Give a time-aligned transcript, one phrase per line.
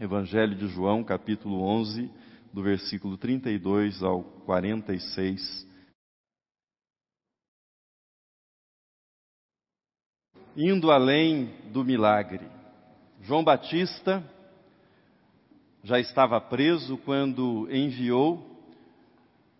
[0.00, 2.10] Evangelho de João, capítulo 11,
[2.54, 5.68] do versículo 32 ao 46.
[10.56, 12.48] Indo além do milagre.
[13.20, 14.24] João Batista
[15.84, 18.58] já estava preso quando enviou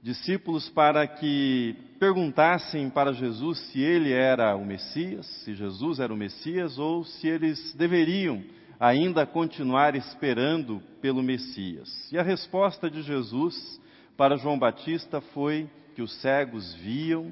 [0.02, 6.16] discípulos para que perguntassem para Jesus se ele era o Messias, se Jesus era o
[6.16, 8.42] Messias ou se eles deveriam
[8.80, 12.10] ainda continuar esperando pelo Messias.
[12.10, 13.78] E a resposta de Jesus
[14.16, 17.30] para João Batista foi que os cegos viam,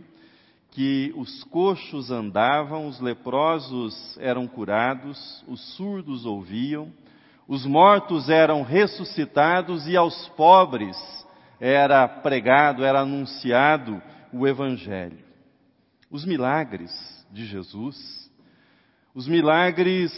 [0.73, 6.93] que os coxos andavam, os leprosos eram curados, os surdos ouviam,
[7.49, 10.99] os mortos eram ressuscitados e aos pobres
[11.59, 15.25] era pregado, era anunciado o Evangelho.
[16.11, 16.93] Os milagres
[17.33, 18.31] de Jesus,
[19.15, 20.13] os milagres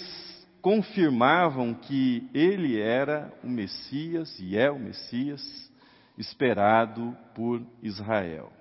[0.61, 5.71] confirmavam que ele era o Messias e é o Messias
[6.19, 8.53] esperado por Israel.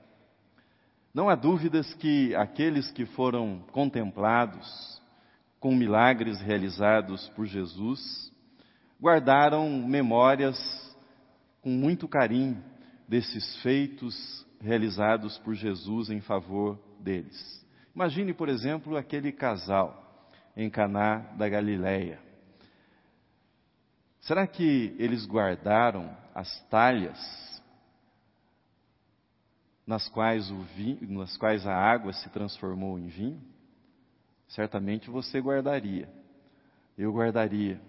[1.13, 5.01] Não há dúvidas que aqueles que foram contemplados
[5.59, 8.31] com milagres realizados por Jesus
[9.01, 10.57] guardaram memórias
[11.61, 12.63] com muito carinho
[13.07, 17.65] desses feitos realizados por Jesus em favor deles.
[17.95, 20.08] Imagine, por exemplo, aquele casal
[20.61, 22.19] em Caná da Galileia.
[24.19, 27.17] Será que eles guardaram as talhas
[29.87, 33.41] nas quais, vinho, nas quais a água se transformou em vinho?
[34.49, 36.09] Certamente você guardaria.
[36.97, 37.79] Eu guardaria.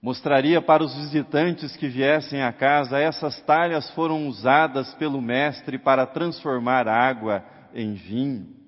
[0.00, 6.06] Mostraria para os visitantes que viessem à casa, essas talhas foram usadas pelo Mestre para
[6.06, 8.59] transformar água em vinho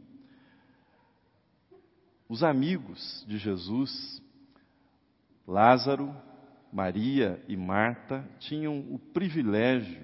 [2.29, 4.23] os amigos de Jesus,
[5.47, 6.15] Lázaro,
[6.73, 10.01] Maria e Marta, tinham o privilégio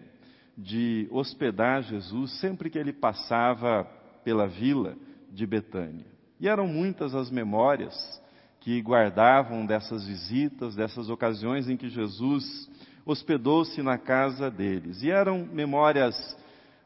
[0.56, 3.84] de hospedar Jesus sempre que ele passava
[4.24, 4.96] pela vila
[5.32, 6.06] de Betânia.
[6.40, 8.20] E eram muitas as memórias
[8.60, 12.68] que guardavam dessas visitas, dessas ocasiões em que Jesus
[13.06, 15.02] hospedou-se na casa deles.
[15.02, 16.36] E eram memórias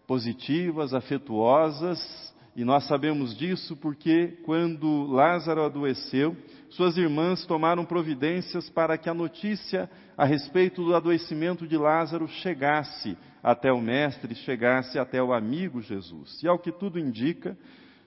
[0.06, 6.36] positivas, afetuosas, e nós sabemos disso porque, quando Lázaro adoeceu,
[6.68, 13.16] suas irmãs tomaram providências para que a notícia a respeito do adoecimento de Lázaro chegasse
[13.42, 16.42] até o Mestre, chegasse até o amigo Jesus.
[16.42, 17.56] E ao que tudo indica,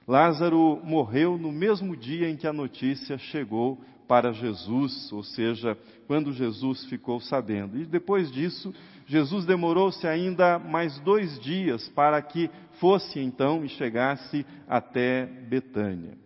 [0.08, 6.32] Lázaro morreu no mesmo dia em que a notícia chegou para Jesus, ou seja, quando
[6.32, 7.80] Jesus ficou sabendo.
[7.80, 8.72] E depois disso,
[9.08, 12.50] Jesus demorou-se ainda mais dois dias para que
[12.80, 16.18] fosse então e chegasse até Betânia.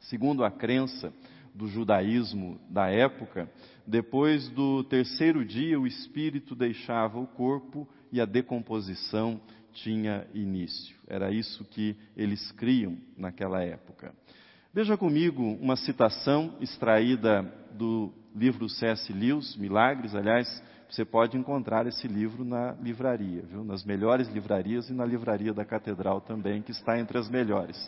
[0.00, 1.12] Segundo a crença
[1.54, 3.50] do judaísmo da época,
[3.86, 9.40] depois do terceiro dia o espírito deixava o corpo e a decomposição
[9.72, 10.94] tinha início.
[11.08, 14.14] Era isso que eles criam naquela época.
[14.72, 19.12] Veja comigo uma citação extraída do livro C.S.
[19.12, 23.64] Lewis, Milagres, aliás, você pode encontrar esse livro na livraria, viu?
[23.64, 27.82] nas melhores livrarias e na livraria da Catedral também, que está entre as melhores.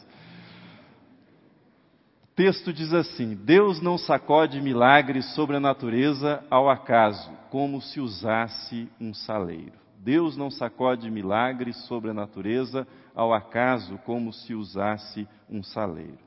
[2.25, 8.00] O texto diz assim: Deus não sacode milagres sobre a natureza ao acaso, como se
[8.00, 9.75] usasse um saleiro.
[9.98, 16.19] Deus não sacode milagres sobre a natureza ao acaso, como se usasse um saleiro.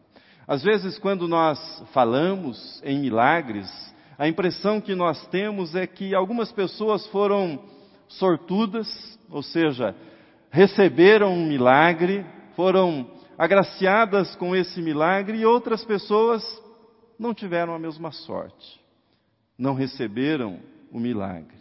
[0.47, 3.67] Às vezes, quando nós falamos em milagres,
[4.17, 7.59] a impressão que nós temos é que algumas pessoas foram
[8.07, 8.87] sortudas,
[9.29, 9.95] ou seja,
[10.49, 12.25] receberam um milagre,
[12.55, 16.43] foram agraciadas com esse milagre, e outras pessoas
[17.19, 18.81] não tiveram a mesma sorte,
[19.57, 20.59] não receberam
[20.91, 21.57] o milagre.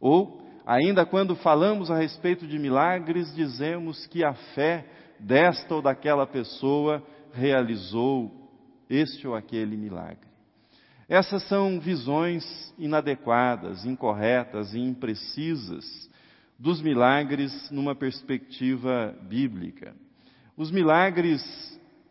[0.00, 4.86] Ou, ainda quando falamos a respeito de milagres, dizemos que a fé
[5.20, 7.02] desta ou daquela pessoa
[7.34, 8.30] realizou
[8.88, 10.31] este ou aquele milagre.
[11.08, 16.10] Essas são visões inadequadas, incorretas e imprecisas
[16.58, 19.94] dos milagres numa perspectiva bíblica.
[20.56, 21.42] Os milagres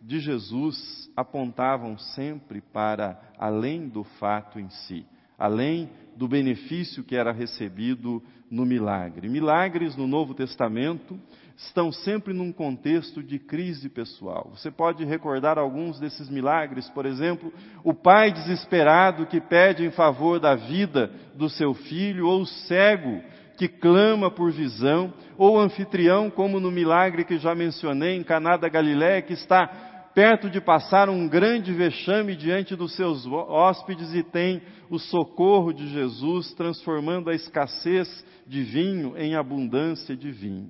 [0.02, 5.06] de Jesus apontavam sempre para além do fato em si,
[5.42, 9.28] além do benefício que era recebido no milagre.
[9.28, 11.20] Milagres no Novo Testamento
[11.58, 14.52] estão sempre num contexto de crise pessoal.
[14.56, 17.52] Você pode recordar alguns desses milagres, por exemplo,
[17.84, 23.22] o pai desesperado que pede em favor da vida do seu filho, ou o cego
[23.58, 28.58] que clama por visão, ou o anfitrião, como no milagre que já mencionei em Caná
[28.58, 34.24] da Galiléia, que está perto de passar um grande vexame diante dos seus hóspedes e
[34.24, 40.70] tem o socorro de Jesus, transformando a escassez de vinho em abundância de vinho.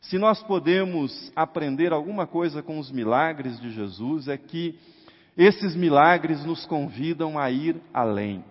[0.00, 4.78] Se nós podemos aprender alguma coisa com os milagres de Jesus, é que
[5.36, 8.42] esses milagres nos convidam a ir além.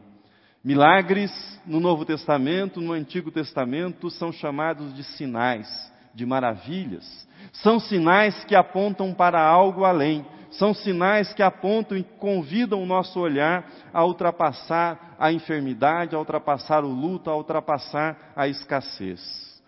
[0.63, 1.31] Milagres
[1.65, 5.67] no Novo Testamento, no Antigo Testamento, são chamados de sinais,
[6.13, 7.27] de maravilhas.
[7.53, 10.25] São sinais que apontam para algo além.
[10.51, 16.83] São sinais que apontam e convidam o nosso olhar a ultrapassar a enfermidade, a ultrapassar
[16.83, 19.21] o luto, a ultrapassar a escassez.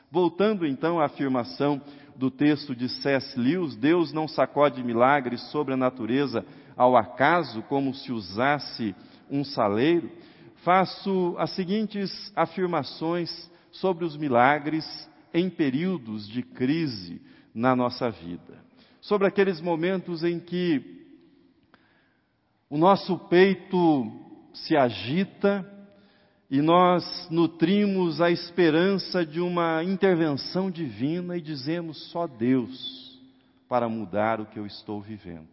[0.09, 1.81] Voltando então à afirmação
[2.15, 3.39] do texto de C.S.
[3.39, 6.45] Lewis, Deus não sacode milagres sobre a natureza
[6.75, 8.95] ao acaso, como se usasse
[9.29, 10.11] um saleiro,
[10.63, 14.85] faço as seguintes afirmações sobre os milagres
[15.33, 17.21] em períodos de crise
[17.53, 18.63] na nossa vida.
[18.99, 21.01] Sobre aqueles momentos em que
[22.69, 24.11] o nosso peito
[24.53, 25.67] se agita
[26.49, 33.19] e nós nutrimos a esperança de uma intervenção divina e dizemos só Deus
[33.67, 35.47] para mudar o que eu estou vivendo.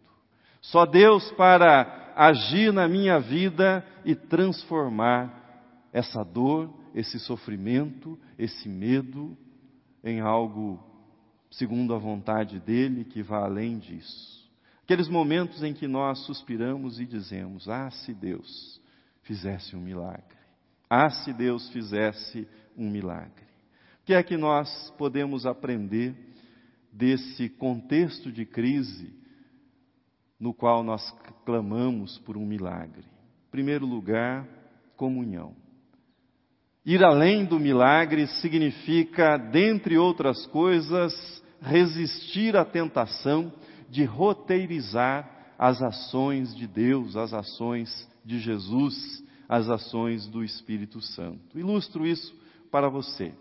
[0.61, 9.37] Só Deus para agir na minha vida e transformar essa dor, esse sofrimento, esse medo
[10.03, 10.88] em algo
[11.51, 14.49] segundo a vontade dele que vá além disso.
[14.83, 18.81] Aqueles momentos em que nós suspiramos e dizemos: Ah, se Deus
[19.23, 20.37] fizesse um milagre.
[20.89, 23.45] Ah, se Deus fizesse um milagre.
[24.01, 26.15] O que é que nós podemos aprender
[26.91, 29.13] desse contexto de crise
[30.39, 31.11] no qual nós
[31.45, 33.03] clamamos por um milagre.
[33.47, 34.47] Em primeiro lugar,
[34.95, 35.53] comunhão.
[36.85, 41.13] Ir além do milagre significa, dentre outras coisas,
[41.61, 43.51] resistir à tentação
[43.89, 51.57] de roteirizar as ações de Deus, as ações de Jesus, as ações do Espírito Santo.
[51.57, 52.33] Ilustro isso
[52.71, 53.33] para você.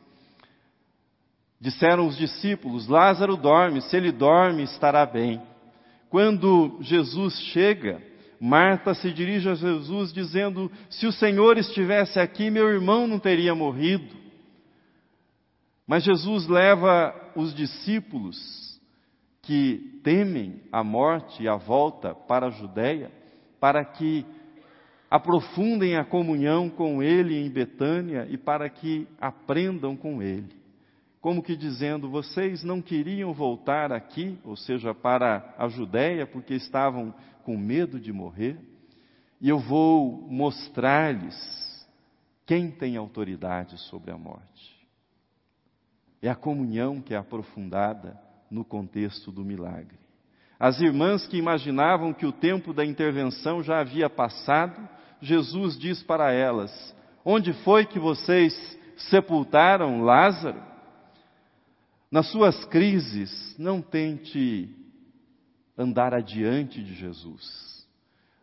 [1.60, 5.42] Disseram os discípulos: Lázaro dorme, se ele dorme, estará bem.
[6.08, 8.02] Quando Jesus chega,
[8.40, 13.54] Marta se dirige a Jesus dizendo: Se o Senhor estivesse aqui, meu irmão não teria
[13.54, 14.16] morrido.
[15.86, 18.80] Mas Jesus leva os discípulos
[19.42, 23.10] que temem a morte e a volta para a Judéia,
[23.60, 24.26] para que
[25.10, 30.58] aprofundem a comunhão com Ele em Betânia e para que aprendam com Ele
[31.20, 37.12] como que dizendo: vocês não queriam voltar aqui, ou seja, para a Judéia, porque estavam
[37.44, 38.58] com medo de morrer,
[39.40, 41.36] e eu vou mostrar-lhes
[42.46, 44.77] quem tem autoridade sobre a morte.
[46.20, 48.18] É a comunhão que é aprofundada
[48.50, 49.98] no contexto do milagre.
[50.58, 54.88] As irmãs que imaginavam que o tempo da intervenção já havia passado,
[55.20, 56.94] Jesus diz para elas:
[57.24, 60.60] Onde foi que vocês sepultaram Lázaro?
[62.10, 64.74] Nas suas crises, não tente
[65.76, 67.86] andar adiante de Jesus.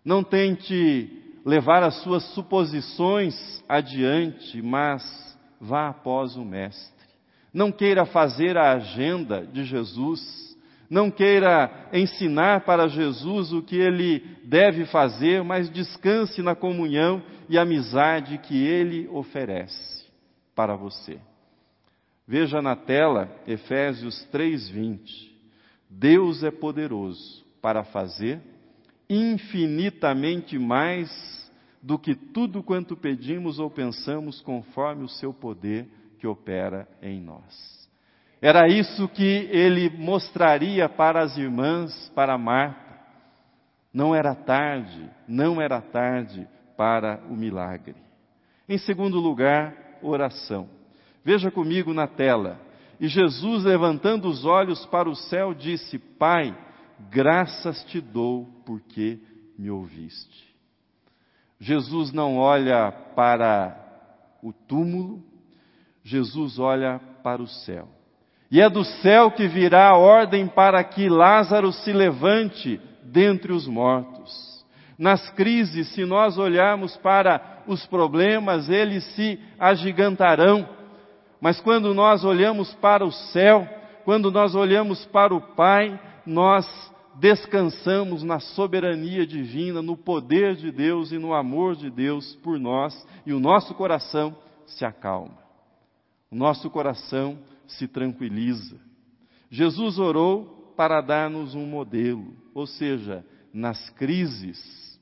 [0.04, 3.36] Não tente levar as suas suposições
[3.68, 5.04] adiante, mas
[5.60, 6.95] vá após o Mestre.
[7.56, 10.20] Não queira fazer a agenda de Jesus.
[10.90, 17.58] Não queira ensinar para Jesus o que ele deve fazer, mas descanse na comunhão e
[17.58, 20.06] amizade que ele oferece
[20.54, 21.18] para você.
[22.28, 25.34] Veja na tela Efésios 3:20.
[25.90, 28.42] Deus é poderoso para fazer
[29.10, 31.10] infinitamente mais
[31.82, 35.88] do que tudo quanto pedimos ou pensamos, conforme o seu poder
[36.26, 37.88] que opera em nós.
[38.42, 43.00] Era isso que ele mostraria para as irmãs, para Marta.
[43.94, 47.96] Não era tarde, não era tarde para o milagre.
[48.68, 50.68] Em segundo lugar, oração.
[51.24, 52.60] Veja comigo na tela.
[53.00, 56.58] E Jesus, levantando os olhos para o céu, disse: Pai,
[57.12, 59.20] graças te dou porque
[59.60, 60.56] me ouviste.
[61.60, 63.78] Jesus não olha para
[64.42, 65.24] o túmulo,
[66.06, 67.90] Jesus olha para o céu.
[68.50, 73.68] E é do céu que virá a ordem para que Lázaro se levante dentre os
[73.68, 74.64] mortos.
[74.98, 80.70] Nas crises, se nós olharmos para os problemas, eles se agigantarão
[81.46, 83.70] mas quando nós olhamos para o céu,
[84.04, 86.66] quando nós olhamos para o Pai, nós
[87.20, 92.96] descansamos na soberania divina, no poder de Deus e no amor de Deus por nós,
[93.28, 94.36] e o nosso coração
[94.66, 95.45] se acalma.
[96.36, 98.78] Nosso coração se tranquiliza.
[99.50, 102.36] Jesus orou para dar-nos um modelo.
[102.54, 105.00] Ou seja, nas crises,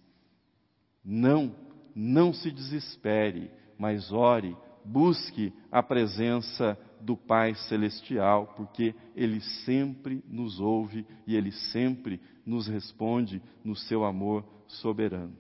[1.04, 1.56] não,
[1.96, 3.50] não se desespere,
[3.80, 11.52] mas ore, busque a presença do Pai Celestial, porque Ele sempre nos ouve e Ele
[11.52, 15.36] sempre nos responde no seu amor soberano.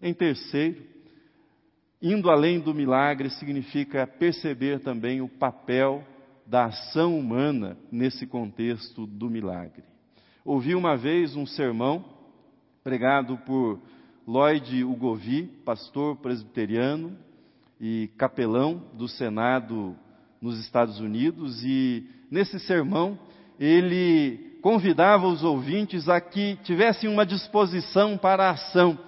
[0.00, 0.82] Em terceiro,
[2.00, 6.04] indo além do milagre significa perceber também o papel
[6.46, 9.84] da ação humana nesse contexto do milagre.
[10.44, 12.04] Ouvi uma vez um sermão
[12.82, 13.80] pregado por
[14.26, 17.16] Lloyd Ugovi, pastor presbiteriano
[17.80, 19.96] e capelão do Senado
[20.40, 23.18] nos Estados Unidos, e nesse sermão
[23.58, 28.98] ele convidava os ouvintes a que tivessem uma disposição para a ação,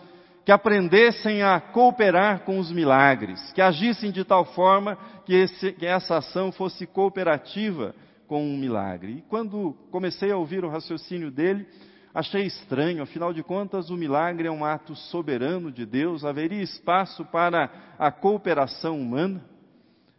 [0.51, 5.87] que aprendessem a cooperar com os milagres, que agissem de tal forma que, esse, que
[5.87, 7.95] essa ação fosse cooperativa
[8.27, 9.19] com um milagre.
[9.19, 11.69] E quando comecei a ouvir o raciocínio dele,
[12.13, 17.25] achei estranho, afinal de contas, o milagre é um ato soberano de Deus, haveria espaço
[17.27, 19.41] para a cooperação humana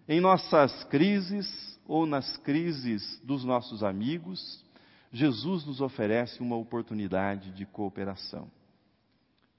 [0.08, 4.64] em nossas crises ou nas crises dos nossos amigos.
[5.12, 8.50] Jesus nos oferece uma oportunidade de cooperação,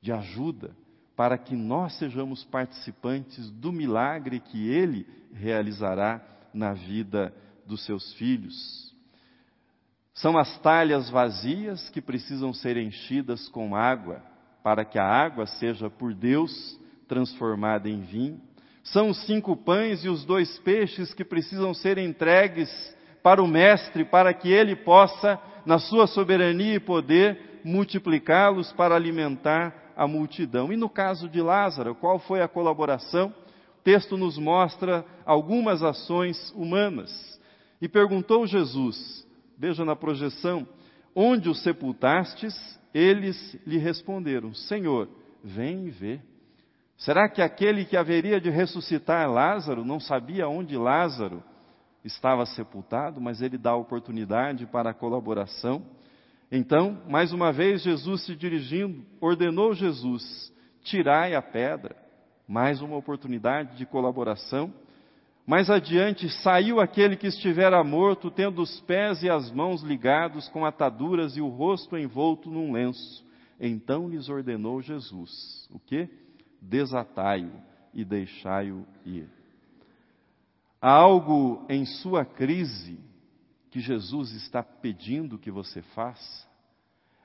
[0.02, 0.76] de ajuda,
[1.16, 6.20] para que nós sejamos participantes do milagre que Ele realizará
[6.52, 7.32] na vida
[7.64, 8.92] dos seus filhos.
[10.12, 14.20] São as talhas vazias que precisam ser enchidas com água,
[14.62, 16.78] para que a água seja por Deus
[17.08, 18.40] transformada em vinho.
[18.82, 22.70] São os cinco pães e os dois peixes que precisam ser entregues
[23.22, 29.81] para o Mestre, para que ele possa, na sua soberania e poder, multiplicá-los para alimentar
[29.96, 30.72] a multidão.
[30.72, 33.34] E no caso de Lázaro, qual foi a colaboração?
[33.78, 37.40] O texto nos mostra algumas ações humanas.
[37.80, 39.26] E perguntou Jesus,
[39.58, 40.66] veja na projeção,
[41.14, 42.54] onde o sepultastes?
[42.94, 45.08] Eles lhe responderam, Senhor,
[45.42, 46.20] vem vê.
[46.98, 51.42] Será que aquele que haveria de ressuscitar Lázaro não sabia onde Lázaro
[52.04, 55.82] estava sepultado, mas ele dá oportunidade para a colaboração.
[56.54, 61.96] Então, mais uma vez, Jesus se dirigindo, ordenou Jesus: tirai a pedra.
[62.46, 64.70] Mais uma oportunidade de colaboração.
[65.46, 70.66] Mais adiante, saiu aquele que estivera morto, tendo os pés e as mãos ligados com
[70.66, 73.24] ataduras e o rosto envolto num lenço.
[73.58, 76.06] Então lhes ordenou Jesus: o que?
[76.60, 77.50] Desatai-o
[77.94, 79.26] e deixai-o ir.
[80.82, 82.98] Há algo em sua crise
[83.72, 86.46] que Jesus está pedindo que você faça?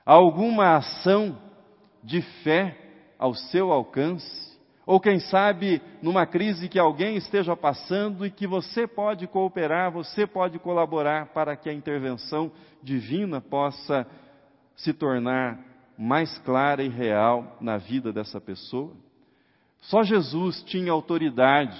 [0.04, 1.38] Alguma ação
[2.02, 2.74] de fé
[3.18, 4.48] ao seu alcance?
[4.86, 10.26] Ou quem sabe numa crise que alguém esteja passando e que você pode cooperar, você
[10.26, 12.50] pode colaborar para que a intervenção
[12.82, 14.06] divina possa
[14.74, 15.62] se tornar
[15.98, 18.96] mais clara e real na vida dessa pessoa?
[19.82, 21.78] Só Jesus tinha autoridade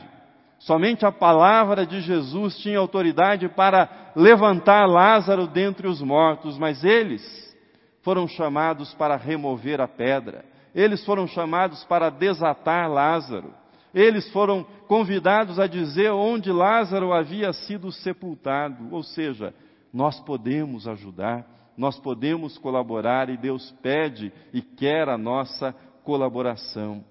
[0.59, 7.57] Somente a palavra de Jesus tinha autoridade para levantar Lázaro dentre os mortos, mas eles
[8.03, 13.53] foram chamados para remover a pedra, eles foram chamados para desatar Lázaro,
[13.95, 19.55] eles foram convidados a dizer onde Lázaro havia sido sepultado, ou seja,
[19.93, 21.47] nós podemos ajudar,
[21.77, 27.05] nós podemos colaborar e Deus pede e quer a nossa colaboração.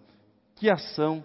[0.55, 1.23] Que ação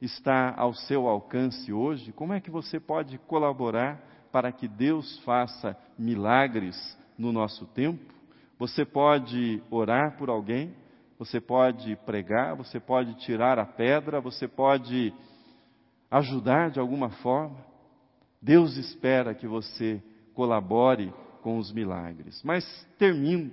[0.00, 2.12] está ao seu alcance hoje?
[2.12, 4.00] Como é que você pode colaborar
[4.32, 6.76] para que Deus faça milagres
[7.18, 8.14] no nosso tempo?
[8.58, 10.74] Você pode orar por alguém,
[11.18, 15.12] você pode pregar, você pode tirar a pedra, você pode
[16.10, 17.58] ajudar de alguma forma.
[18.40, 20.02] Deus espera que você
[20.34, 22.42] colabore com os milagres.
[22.42, 22.64] Mas
[22.98, 23.52] termino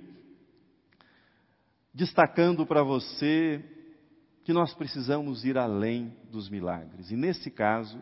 [1.92, 3.62] destacando para você
[4.48, 7.10] que nós precisamos ir além dos milagres.
[7.10, 8.00] E nesse caso,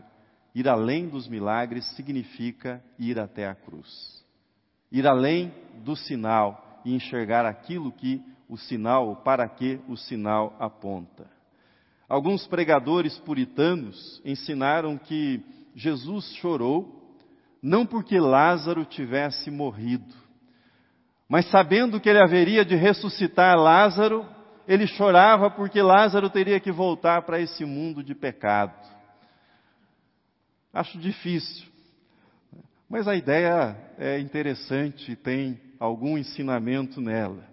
[0.55, 4.25] ir além dos milagres significa ir até a cruz.
[4.93, 11.29] Ir além do sinal e enxergar aquilo que o sinal, para que o sinal aponta.
[12.09, 15.43] Alguns pregadores puritanos ensinaram que
[15.75, 17.11] Jesus chorou
[17.61, 20.15] não porque Lázaro tivesse morrido,
[21.29, 24.36] mas sabendo que ele haveria de ressuscitar Lázaro,
[24.67, 28.75] ele chorava porque Lázaro teria que voltar para esse mundo de pecado.
[30.73, 31.67] Acho difícil,
[32.89, 37.45] mas a ideia é interessante e tem algum ensinamento nela.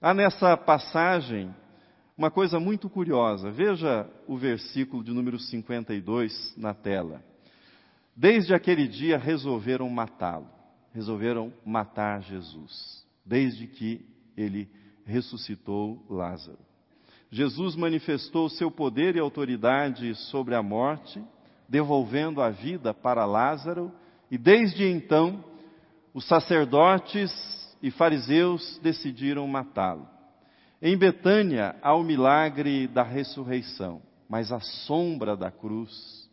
[0.00, 1.54] Há nessa passagem
[2.16, 3.50] uma coisa muito curiosa.
[3.50, 7.22] Veja o versículo de número 52 na tela.
[8.14, 10.48] Desde aquele dia resolveram matá-lo.
[10.96, 14.00] resolveram matar Jesus, desde que
[14.34, 14.66] ele
[15.06, 16.58] ressuscitou Lázaro.
[17.30, 21.22] Jesus manifestou seu poder e autoridade sobre a morte,
[21.68, 23.92] devolvendo a vida para Lázaro,
[24.30, 25.44] e desde então
[26.12, 27.32] os sacerdotes
[27.82, 30.08] e fariseus decidiram matá-lo.
[30.80, 36.28] Em Betânia há o milagre da ressurreição, mas a sombra da cruz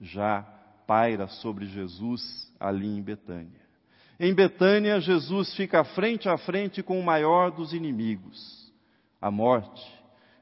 [0.00, 0.42] já
[0.86, 3.67] paira sobre Jesus ali em Betânia.
[4.20, 8.72] Em Betânia, Jesus fica frente a frente com o maior dos inimigos,
[9.20, 9.80] a morte.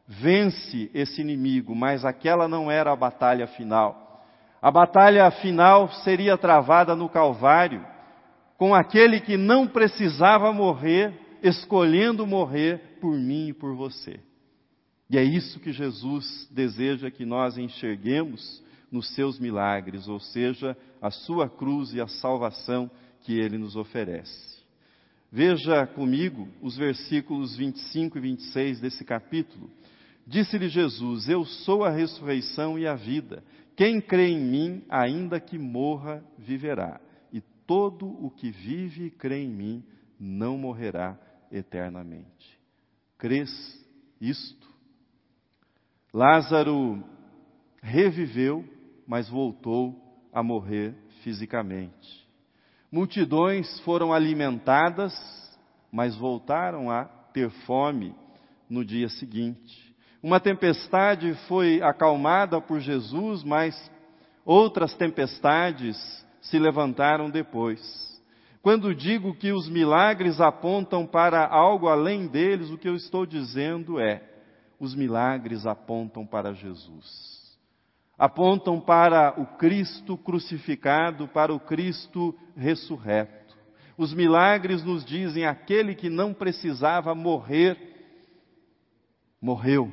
[0.09, 4.25] Vence esse inimigo, mas aquela não era a batalha final.
[4.63, 7.85] A batalha final seria travada no Calvário,
[8.57, 14.21] com aquele que não precisava morrer, escolhendo morrer por mim e por você.
[15.11, 21.11] E é isso que Jesus deseja que nós enxerguemos nos seus milagres, ou seja, a
[21.11, 22.91] sua cruz e a salvação
[23.27, 24.57] que ele nos oferece.
[25.33, 29.69] Veja comigo os versículos 25 e 26 desse capítulo.
[30.25, 33.43] Disse-lhe Jesus: Eu sou a ressurreição e a vida.
[33.75, 37.01] Quem crê em mim, ainda que morra, viverá.
[37.33, 39.85] E todo o que vive e crê em mim
[40.21, 41.19] não morrerá
[41.51, 42.57] eternamente.
[43.19, 43.51] Crês
[44.21, 44.69] isto?
[46.15, 47.03] Lázaro
[47.83, 48.65] reviveu,
[49.05, 50.01] mas voltou
[50.33, 52.26] a morrer fisicamente.
[52.97, 55.13] Multidões foram alimentadas,
[55.93, 58.15] mas voltaram a ter fome
[58.71, 59.95] no dia seguinte.
[60.23, 63.79] Uma tempestade foi acalmada por Jesus, mas
[64.47, 65.95] outras tempestades
[66.41, 67.83] se levantaram depois.
[68.63, 74.01] Quando digo que os milagres apontam para algo além deles, o que eu estou dizendo
[74.01, 74.23] é:
[74.81, 77.36] os milagres apontam para Jesus
[78.19, 83.57] apontam para o Cristo crucificado, para o Cristo ressurreto.
[83.97, 87.79] Os milagres nos dizem aquele que não precisava morrer,
[89.41, 89.93] morreu.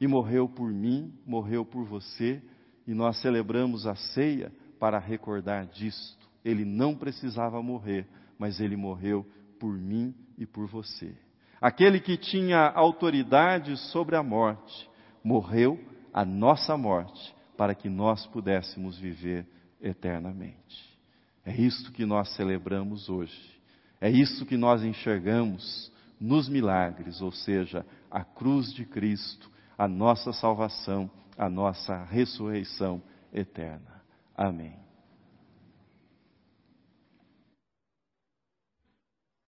[0.00, 2.40] E morreu por mim, morreu por você,
[2.86, 6.28] e nós celebramos a ceia para recordar disto.
[6.44, 8.06] Ele não precisava morrer,
[8.38, 9.26] mas ele morreu
[9.58, 11.12] por mim e por você.
[11.60, 14.88] Aquele que tinha autoridade sobre a morte,
[15.24, 15.80] morreu
[16.14, 19.44] a nossa morte para que nós pudéssemos viver
[19.80, 20.96] eternamente.
[21.44, 23.36] É isto que nós celebramos hoje.
[24.00, 25.90] É isso que nós enxergamos
[26.20, 34.02] nos milagres, ou seja, a cruz de Cristo, a nossa salvação, a nossa ressurreição eterna.
[34.36, 34.87] Amém.